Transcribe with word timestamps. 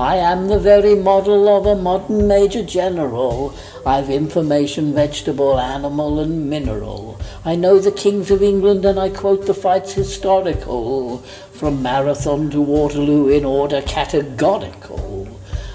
I 0.00 0.14
am 0.14 0.46
the 0.46 0.60
very 0.60 0.94
model 0.94 1.48
of 1.48 1.66
a 1.66 1.74
modern 1.74 2.28
Major 2.28 2.62
General. 2.62 3.52
I've 3.84 4.10
information, 4.10 4.94
vegetable, 4.94 5.58
animal, 5.58 6.20
and 6.20 6.48
mineral. 6.48 7.20
I 7.44 7.56
know 7.56 7.80
the 7.80 7.90
kings 7.90 8.30
of 8.30 8.40
England 8.40 8.84
and 8.84 9.00
I 9.00 9.08
quote 9.08 9.46
the 9.46 9.54
fights 9.54 9.94
historical, 9.94 11.18
from 11.50 11.82
Marathon 11.82 12.48
to 12.50 12.60
Waterloo 12.60 13.28
in 13.28 13.44
order 13.44 13.82
categorical. 13.82 15.28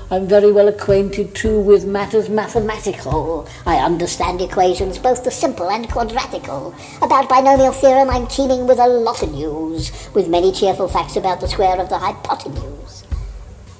I'm 0.10 0.26
very 0.26 0.54
well 0.54 0.70
acquainted 0.70 1.36
too 1.36 1.60
with 1.60 1.86
matters 1.86 2.30
mathematical. 2.30 3.46
I 3.66 3.76
understand 3.76 4.40
equations, 4.40 5.00
both 5.00 5.26
the 5.26 5.32
simple 5.32 5.70
and 5.70 5.90
quadratical. 5.90 6.74
About 7.02 7.28
binomial 7.28 7.74
theorem 7.74 8.10
I'm 8.10 8.28
teeming 8.28 8.68
with 8.68 8.80
a 8.80 8.88
lot 8.88 9.22
of 9.22 9.34
news, 9.34 9.92
with 10.14 10.30
many 10.30 10.54
cheerful 10.54 10.88
facts 10.88 11.18
about 11.18 11.42
the 11.42 11.50
square 11.50 11.78
of 11.78 11.90
the 11.90 11.98
hypotenuse. 11.98 12.83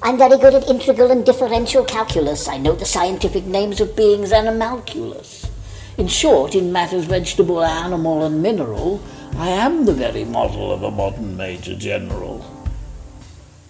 I'm 0.06 0.18
very 0.18 0.36
good 0.36 0.52
at 0.52 0.68
integral 0.68 1.10
and 1.10 1.24
differential 1.24 1.82
calculus. 1.82 2.46
I 2.46 2.58
know 2.58 2.74
the 2.74 2.84
scientific 2.84 3.46
names 3.46 3.80
of 3.80 3.96
beings 3.96 4.32
and 4.32 4.46
animalculous. 4.46 5.50
In 5.96 6.08
short, 6.08 6.54
in 6.54 6.70
matters 6.70 7.06
vegetable, 7.06 7.64
animal, 7.64 8.22
and 8.22 8.42
mineral, 8.42 9.02
I 9.38 9.48
am 9.48 9.86
the 9.86 9.94
very 9.94 10.26
model 10.26 10.70
of 10.72 10.82
a 10.82 10.90
modern 10.90 11.38
Major 11.38 11.74
General. 11.74 12.44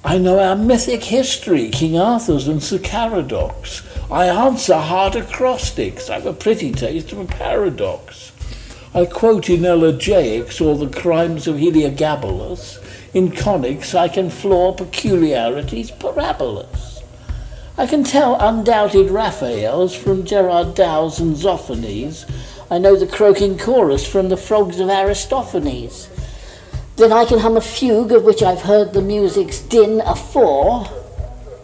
I 0.05 0.19
know 0.19 0.41
our 0.41 0.56
mythic 0.56 1.05
history, 1.05 1.70
King 1.70 1.97
Arthur's 1.97 2.48
and 2.48 2.61
Sir 2.61 2.78
Caradoc. 2.78 4.11
I 4.11 4.27
answer 4.27 4.77
hard 4.77 5.14
acrostics. 5.14 6.11
I've 6.11 6.27
a 6.27 6.33
pretty 6.33 6.73
taste 6.73 7.12
of 7.12 7.20
a 7.20 7.27
paradox. 7.27 8.33
I 8.97 9.07
quote 9.07 9.51
in 9.51 9.62
elegiacs 9.62 10.61
all 10.61 10.77
the 10.77 10.87
crimes 10.87 11.48
of 11.48 11.57
Heliogabalus. 11.57 12.79
In 13.12 13.33
conics 13.33 13.93
I 13.93 14.07
can 14.07 14.30
floor 14.30 14.73
peculiarities 14.73 15.91
parabolous. 15.91 17.03
I 17.77 17.89
can 17.89 18.05
tell 18.05 18.37
undoubted 18.37 19.11
Raphaels 19.11 19.97
from 19.97 20.25
Gerard 20.25 20.77
Dow's 20.77 21.19
and 21.19 21.34
Zoffanies. 21.34 22.25
I 22.70 22.78
know 22.78 22.95
the 22.95 23.09
croaking 23.09 23.59
chorus 23.59 24.06
from 24.06 24.28
the 24.28 24.36
frogs 24.36 24.78
of 24.78 24.89
Aristophanes. 24.89 26.08
Then 26.95 27.11
I 27.11 27.25
can 27.25 27.41
hum 27.41 27.56
a 27.56 27.61
fugue 27.61 28.12
of 28.12 28.23
which 28.23 28.45
I've 28.45 28.62
heard 28.62 28.92
the 28.92 29.03
music's 29.03 29.58
din 29.58 30.03
afore, 30.03 30.86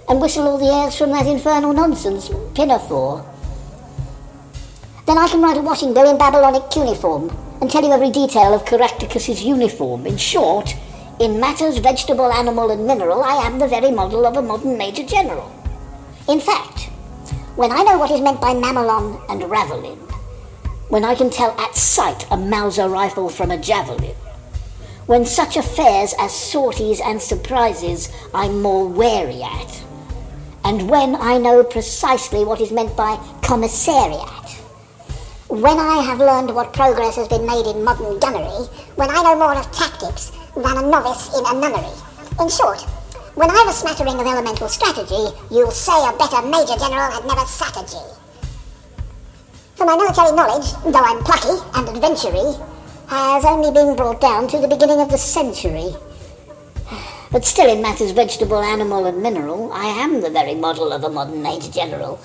and 0.08 0.20
whistle 0.20 0.48
all 0.48 0.58
the 0.58 0.66
airs 0.66 0.96
from 0.96 1.12
that 1.12 1.28
infernal 1.28 1.72
nonsense, 1.72 2.28
Pinafore. 2.56 3.29
Then 5.10 5.18
I 5.18 5.26
can 5.26 5.42
write 5.42 5.56
a 5.56 5.60
washing 5.60 5.92
bill 5.92 6.08
in 6.08 6.18
Babylonic 6.18 6.70
cuneiform, 6.70 7.36
and 7.60 7.68
tell 7.68 7.82
you 7.82 7.90
every 7.90 8.12
detail 8.12 8.54
of 8.54 8.64
Caractacus's 8.64 9.42
uniform. 9.42 10.06
In 10.06 10.16
short, 10.16 10.76
in 11.18 11.40
matters 11.40 11.78
vegetable, 11.78 12.32
animal, 12.32 12.70
and 12.70 12.86
mineral, 12.86 13.24
I 13.24 13.44
am 13.44 13.58
the 13.58 13.66
very 13.66 13.90
model 13.90 14.24
of 14.24 14.36
a 14.36 14.40
modern 14.40 14.78
Major 14.78 15.04
General. 15.04 15.50
In 16.28 16.38
fact, 16.38 16.90
when 17.56 17.72
I 17.72 17.82
know 17.82 17.98
what 17.98 18.12
is 18.12 18.20
meant 18.20 18.40
by 18.40 18.54
mamelon 18.54 19.20
and 19.28 19.42
ravelin, 19.42 19.98
when 20.90 21.04
I 21.04 21.16
can 21.16 21.28
tell 21.28 21.58
at 21.58 21.74
sight 21.74 22.24
a 22.30 22.36
Mauser 22.36 22.88
rifle 22.88 23.28
from 23.28 23.50
a 23.50 23.58
javelin, 23.58 24.14
when 25.06 25.26
such 25.26 25.56
affairs 25.56 26.14
as 26.20 26.32
sorties 26.32 27.00
and 27.00 27.20
surprises 27.20 28.12
I'm 28.32 28.62
more 28.62 28.86
wary 28.86 29.42
at, 29.42 29.82
and 30.62 30.88
when 30.88 31.16
I 31.16 31.38
know 31.38 31.64
precisely 31.64 32.44
what 32.44 32.60
is 32.60 32.70
meant 32.70 32.96
by 32.96 33.16
commissariat, 33.42 34.59
when 35.50 35.78
I 35.80 36.00
have 36.02 36.20
learned 36.20 36.54
what 36.54 36.72
progress 36.72 37.16
has 37.16 37.26
been 37.26 37.44
made 37.44 37.66
in 37.66 37.82
modern 37.82 38.20
gunnery, 38.20 38.70
when 38.94 39.10
I 39.10 39.20
know 39.20 39.34
more 39.34 39.56
of 39.58 39.66
tactics 39.72 40.30
than 40.54 40.78
a 40.78 40.82
novice 40.82 41.36
in 41.36 41.44
a 41.44 41.58
nunnery. 41.58 41.90
In 42.38 42.48
short, 42.48 42.80
when 43.34 43.50
I've 43.50 43.66
a 43.66 43.72
smattering 43.72 44.14
of 44.14 44.26
elemental 44.26 44.68
strategy, 44.68 45.34
you'll 45.50 45.72
say 45.72 45.98
a 46.06 46.12
better 46.16 46.46
Major 46.46 46.78
General 46.78 47.10
had 47.10 47.26
never 47.26 47.44
sat 47.46 47.76
a 47.76 47.82
gee. 47.82 48.14
For 49.74 49.86
my 49.86 49.96
military 49.96 50.30
knowledge, 50.30 50.70
though 50.84 51.02
I'm 51.02 51.24
plucky 51.24 51.58
and 51.74 51.88
adventury, 51.88 52.54
has 53.08 53.44
only 53.44 53.72
been 53.72 53.96
brought 53.96 54.20
down 54.20 54.46
to 54.48 54.58
the 54.58 54.68
beginning 54.68 55.00
of 55.00 55.10
the 55.10 55.18
century. 55.18 55.96
But 57.32 57.44
still 57.44 57.68
in 57.68 57.82
matters 57.82 58.12
vegetable, 58.12 58.62
animal 58.62 59.06
and 59.06 59.20
mineral, 59.20 59.72
I 59.72 59.86
am 59.86 60.20
the 60.20 60.30
very 60.30 60.54
model 60.54 60.92
of 60.92 61.02
a 61.02 61.10
modern 61.10 61.42
Major 61.42 61.72
General. 61.72 62.20